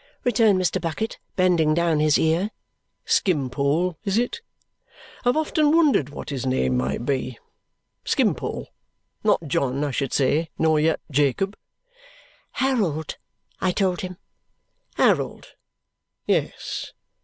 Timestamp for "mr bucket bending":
0.59-1.75